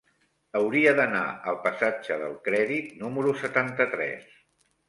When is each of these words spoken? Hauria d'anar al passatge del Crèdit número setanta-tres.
Hauria 0.59 0.93
d'anar 0.99 1.25
al 1.51 1.59
passatge 1.67 2.19
del 2.23 2.35
Crèdit 2.49 2.99
número 3.05 3.35
setanta-tres. 3.45 4.29